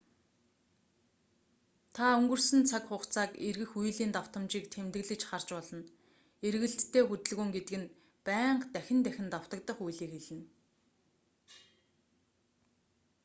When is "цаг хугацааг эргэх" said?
2.71-3.71